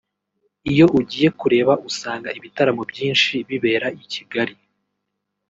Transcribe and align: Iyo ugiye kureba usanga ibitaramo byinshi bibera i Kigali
Iyo 0.71 0.85
ugiye 0.99 1.27
kureba 1.39 1.73
usanga 1.89 2.29
ibitaramo 2.37 2.83
byinshi 2.91 3.33
bibera 3.49 3.87
i 4.03 4.05
Kigali 4.11 4.55